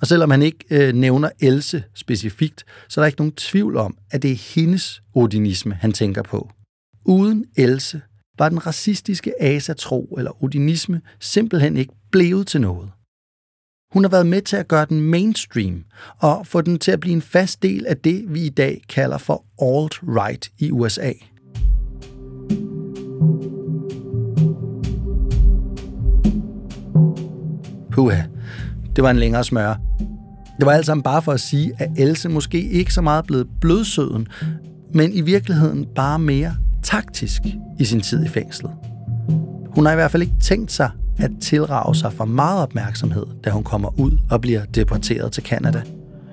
[0.00, 3.96] Og selvom han ikke øh, nævner Else specifikt, så er der ikke nogen tvivl om,
[4.10, 6.50] at det er hendes odinisme, han tænker på.
[7.04, 8.00] Uden Else
[8.38, 12.90] var den racistiske asatro eller odinisme simpelthen ikke blevet til noget.
[13.92, 15.84] Hun har været med til at gøre den mainstream
[16.18, 19.18] og få den til at blive en fast del af det, vi i dag kalder
[19.18, 21.12] for alt-right i USA.
[27.92, 28.22] Puha,
[28.96, 29.74] det var en længere smør.
[30.58, 33.48] Det var alt sammen bare for at sige, at Else måske ikke så meget blevet
[33.60, 34.28] blødsøden,
[34.94, 37.42] men i virkeligheden bare mere taktisk
[37.78, 38.72] i sin tid i fængslet.
[39.74, 43.50] Hun har i hvert fald ikke tænkt sig at tilrage sig for meget opmærksomhed, da
[43.50, 45.82] hun kommer ud og bliver deporteret til Kanada.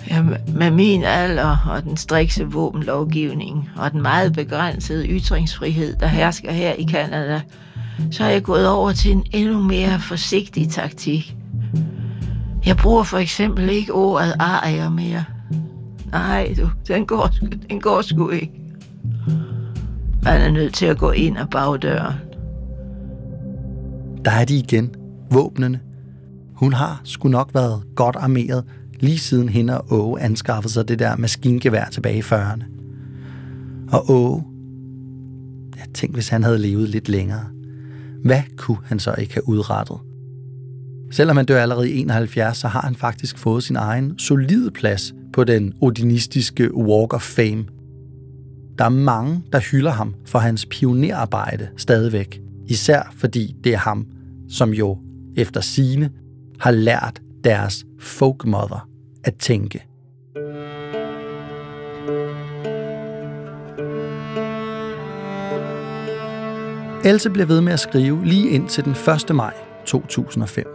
[0.10, 0.24] Ja,
[0.56, 6.74] med min alder og den strikse våbenlovgivning og den meget begrænsede ytringsfrihed, der hersker her
[6.74, 7.42] i Kanada,
[8.12, 11.36] så er jeg gået over til en endnu mere forsigtig taktik.
[12.66, 15.24] Jeg bruger for eksempel ikke ordet arier mere.
[16.12, 17.30] Nej, du, den går,
[17.70, 18.52] den går sgu ikke.
[20.24, 22.16] Man er nødt til at gå ind ad bagdøren.
[24.26, 24.96] Der er de igen,
[25.32, 25.80] våbnene.
[26.54, 28.64] Hun har sgu nok været godt armeret,
[29.00, 32.64] lige siden hende og Åge anskaffede sig det der maskingevær tilbage i 40'erne.
[33.92, 34.44] Og Åge,
[35.78, 37.46] jeg tænkte, hvis han havde levet lidt længere,
[38.24, 39.98] hvad kunne han så ikke have udrettet?
[41.12, 45.14] Selvom han dør allerede i 71, så har han faktisk fået sin egen solide plads
[45.34, 47.66] på den odinistiske Walk of Fame.
[48.80, 52.42] Der er mange, der hylder ham for hans pionerarbejde stadigvæk.
[52.68, 54.06] Især fordi det er ham,
[54.50, 54.98] som jo
[55.38, 56.10] efter sine
[56.60, 58.90] har lært deres folkmother
[59.24, 59.86] at tænke.
[67.06, 68.96] Else bliver ved med at skrive lige ind til den
[69.30, 69.36] 1.
[69.36, 69.54] maj
[69.86, 70.66] 2005.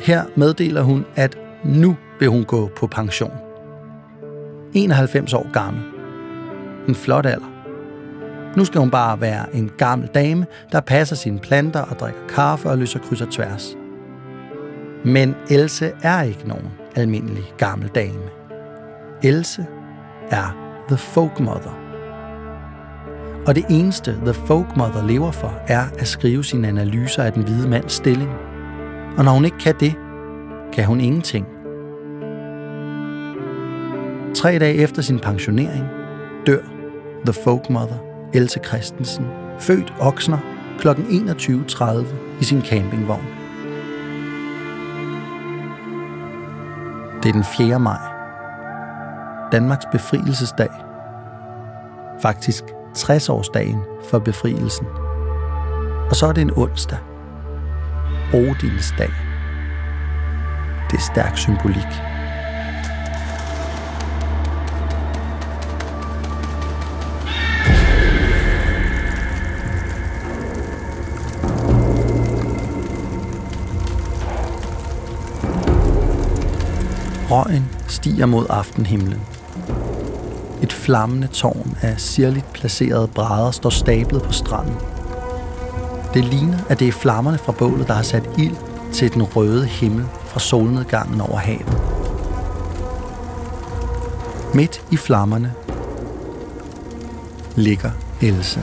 [0.00, 3.32] Her meddeler hun, at nu vil hun gå på pension.
[4.74, 5.91] 91 år gammel.
[6.88, 7.52] En flot alder.
[8.56, 12.70] Nu skal hun bare være en gammel dame, der passer sine planter og drikker kaffe
[12.70, 13.76] og løser kryds og tværs.
[15.04, 18.22] Men Else er ikke nogen almindelig gammel dame.
[19.22, 19.66] Else
[20.30, 20.56] er
[20.88, 21.78] The Folk Mother.
[23.46, 27.42] Og det eneste The Folk Mother lever for, er at skrive sine analyser af den
[27.42, 28.30] hvide mands stilling.
[29.18, 29.94] Og når hun ikke kan det,
[30.72, 31.46] kan hun ingenting.
[34.34, 35.84] Tre dage efter sin pensionering
[36.46, 36.71] dør
[37.26, 37.96] The Folk Mother,
[38.34, 39.26] Else Christensen,
[39.58, 40.38] født Oksner,
[40.78, 40.88] kl.
[40.88, 42.04] 21.30
[42.40, 43.26] i sin campingvogn.
[47.22, 47.78] Det er den 4.
[47.78, 47.98] maj.
[49.52, 50.70] Danmarks befrielsesdag.
[52.22, 52.64] Faktisk
[52.98, 53.78] 60-årsdagen
[54.10, 54.86] for befrielsen.
[56.10, 56.98] Og så er det en onsdag.
[58.34, 59.12] Odins dag.
[60.90, 62.11] Det er stærk symbolik.
[78.02, 79.20] Stiger mod aftenhimlen.
[80.62, 84.74] Et flammende tårn af sirligt placerede brædder står stablet på stranden.
[86.14, 88.56] Det ligner, at det er flammerne fra bålet, der har sat ild
[88.92, 91.78] til den røde himmel fra solnedgangen over havet.
[94.54, 95.52] Midt i flammerne
[97.56, 97.90] ligger
[98.22, 98.60] Else.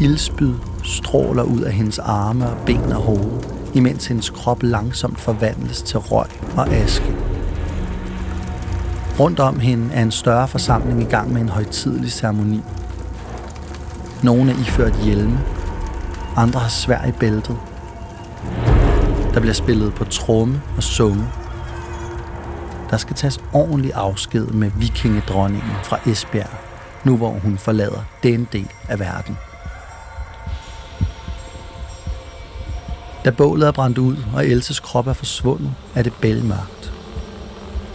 [0.00, 5.82] Ildspyd stråler ud af hendes arme og ben og hoved, imens hendes krop langsomt forvandles
[5.82, 7.14] til røg og aske.
[9.20, 12.60] Rundt om hende er en større forsamling i gang med en højtidelig ceremoni.
[14.22, 15.40] Nogle er iført hjelme,
[16.36, 17.56] andre har svær i bæltet.
[19.34, 21.24] Der bliver spillet på tromme og sunge.
[22.90, 26.50] Der skal tages ordentlig afsked med vikingedronningen fra Esbjerg,
[27.04, 29.36] nu hvor hun forlader den del af verden.
[33.24, 36.92] Da bålet er brændt ud, og Elses krop er forsvundet, er det bælmørkt.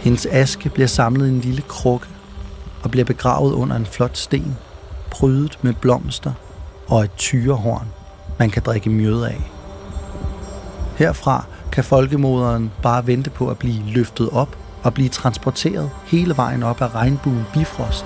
[0.00, 2.06] Hendes aske bliver samlet i en lille krukke
[2.82, 4.56] og bliver begravet under en flot sten,
[5.10, 6.32] prydet med blomster
[6.88, 7.88] og et tyrehorn,
[8.38, 9.50] man kan drikke mjød af.
[10.96, 16.62] Herfra kan folkemoderen bare vente på at blive løftet op og blive transporteret hele vejen
[16.62, 18.04] op ad regnbuen Bifrost,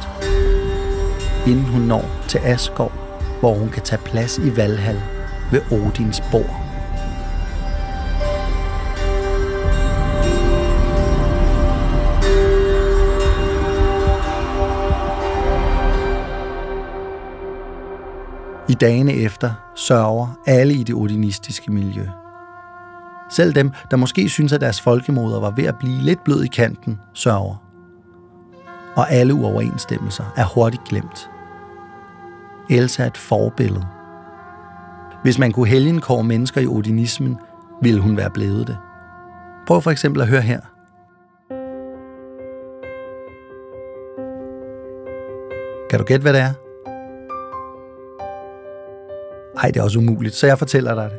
[1.47, 2.93] inden hun når til Asgård,
[3.41, 5.03] hvor hun kan tage plads i Valhall
[5.51, 6.62] ved Odins bord.
[18.73, 22.07] I dagene efter sørger alle i det odinistiske miljø.
[23.31, 26.47] Selv dem, der måske synes, at deres folkemoder var ved at blive lidt blød i
[26.47, 27.63] kanten, sørger.
[28.97, 31.31] Og alle uoverensstemmelser er hurtigt glemt.
[32.71, 33.87] Elsa er et forbillede.
[35.23, 37.37] Hvis man kunne helgenkåre mennesker i odinismen,
[37.83, 38.79] ville hun være blevet det.
[39.67, 40.61] Prøv for eksempel at høre her.
[45.91, 46.62] Kan du gætte, hvad det er?
[49.63, 51.19] Ej, det er også umuligt, så jeg fortæller dig det.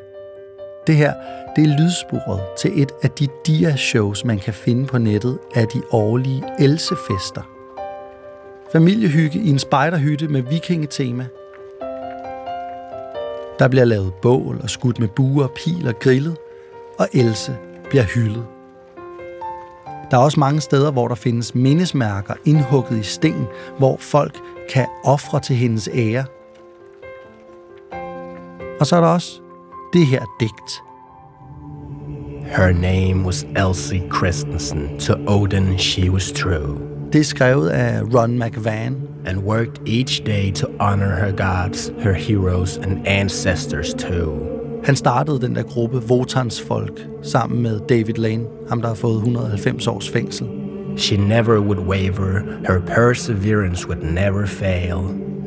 [0.88, 1.14] Det her,
[1.56, 5.82] det er lydsporet til et af de dia-shows, man kan finde på nettet af de
[5.92, 7.42] årlige Elsefester.
[8.72, 11.26] Familiehygge i en spejderhytte med vikingetema.
[13.60, 16.38] Der bliver lavet bål og skudt med buer, pil og grillet,
[17.00, 17.58] og Else
[17.90, 18.46] bliver hyldet.
[20.12, 23.46] Der er også mange steder, hvor der findes mindesmærker indhugget i sten,
[23.78, 24.38] hvor folk
[24.74, 26.26] kan ofre til hendes ære.
[28.80, 29.42] Og så er der også
[29.94, 30.84] det her digt.
[32.46, 35.00] Her name was Elsie Christensen.
[35.00, 36.80] To Odin she was true.
[37.14, 38.96] Det er skrevet af Ron McVan.
[39.26, 44.54] And worked each day to honor her gods, her heroes and ancestors too.
[44.84, 49.16] Han startede den der gruppe Votans Folk sammen med David Lane, ham der har fået
[49.16, 50.48] 190 års fængsel.
[50.98, 54.98] She never would waver, her perseverance would never fail.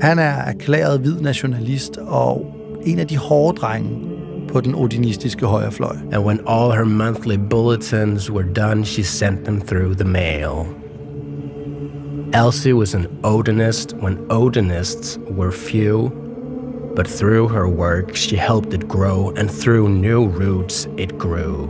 [0.00, 2.55] Han er erklæret hvid nationalist og
[2.86, 3.90] en af de hårde drenge
[4.48, 5.96] på den odinistiske højrefløj.
[6.12, 10.66] And when all her monthly bulletins were done, she sent them through the mail.
[12.34, 16.10] Elsie was an Odinist when Odinists were few,
[16.96, 21.68] but through her work she helped it grow, and through new roots it grew.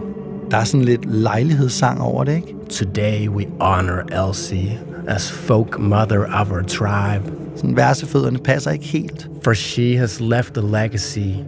[0.50, 2.54] Der er sådan lidt lejlighedssang over det, ikke?
[2.70, 7.32] Today we honor Elsie as folk mother of our tribe.
[7.56, 9.30] Sådan versefødderne passer ikke helt.
[9.46, 11.44] For she has left a legacy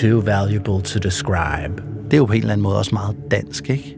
[0.00, 1.82] too valuable to describe.
[2.04, 3.96] Det er jo på en eller anden måde også meget dansk, ikke?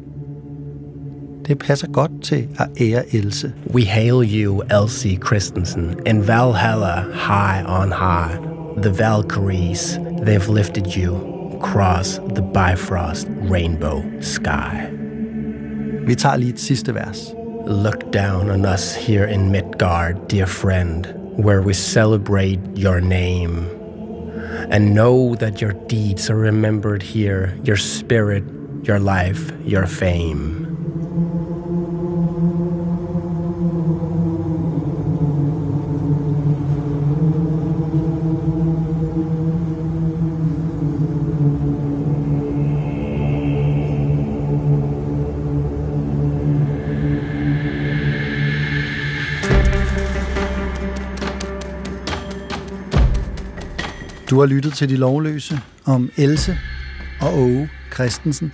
[1.46, 3.52] Det passer godt til at ære Else.
[3.74, 8.38] We hail you, Elsie Christensen, in Valhalla high on high.
[8.82, 11.16] The Valkyries, they've lifted you
[11.60, 14.76] across the Bifrost rainbow sky.
[16.06, 17.34] Vi tager lige et sidste vers.
[17.66, 23.68] Look down on us here in Midgard, dear friend, where we celebrate your name.
[24.70, 28.44] And know that your deeds are remembered here, your spirit,
[28.84, 30.71] your life, your fame.
[54.32, 56.58] Du har lyttet til De Lovløse om Else
[57.20, 58.52] og Åge Christensen.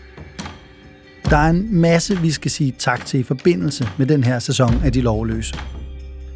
[1.30, 4.80] Der er en masse, vi skal sige tak til i forbindelse med den her sæson
[4.84, 5.54] af De Lovløse.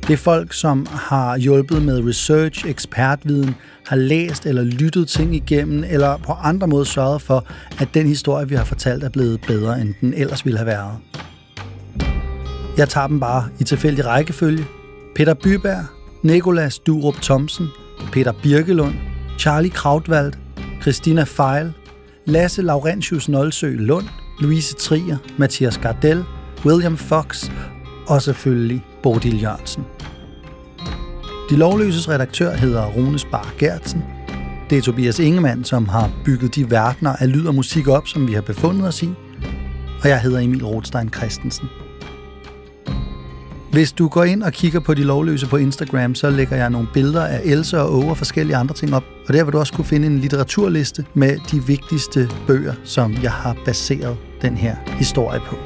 [0.07, 3.55] Det er folk, som har hjulpet med research, ekspertviden,
[3.86, 7.47] har læst eller lyttet ting igennem, eller på andre måder sørget for,
[7.78, 10.99] at den historie, vi har fortalt, er blevet bedre, end den ellers ville have været.
[12.76, 14.64] Jeg tager dem bare i tilfældig rækkefølge.
[15.16, 15.84] Peter Byberg,
[16.22, 17.66] Nikolas Durup Thomsen,
[18.12, 18.95] Peter Birkelund,
[19.43, 20.32] Charlie Krautwald,
[20.82, 21.72] Christina Feil,
[22.26, 24.05] Lasse Laurentius Nolsø Lund,
[24.40, 26.24] Louise Trier, Mathias Gardel,
[26.64, 27.51] William Fox
[28.07, 29.84] og selvfølgelig Bodil Jørgensen.
[31.51, 34.03] De lovløses redaktør hedder Rune Spar Gertsen.
[34.70, 38.28] Det er Tobias Ingemann, som har bygget de verdener af lyd og musik op, som
[38.28, 39.11] vi har befundet os i.
[40.03, 41.68] Og jeg hedder Emil Rothstein Christensen.
[43.73, 46.89] Hvis du går ind og kigger på De Lovløse på Instagram, så lægger jeg nogle
[46.95, 49.05] billeder af Else og Åge og forskellige andre ting op.
[49.29, 53.33] Og der vil du også kunne finde en litteraturliste med de vigtigste bøger, som jeg
[53.33, 55.57] har baseret den her historie på.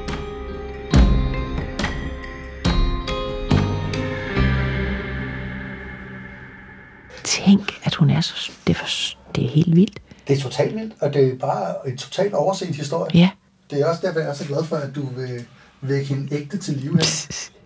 [7.23, 8.51] Tænk, at hun er så...
[8.67, 8.87] Det er, for,
[9.35, 9.99] det er helt vildt.
[10.27, 13.11] Det er totalt vildt, og det er bare et totalt overset historie.
[13.13, 13.29] Ja.
[13.69, 15.45] Det er også derfor, jeg er så glad for, at du vil
[15.81, 17.49] vække hende ægte til live her.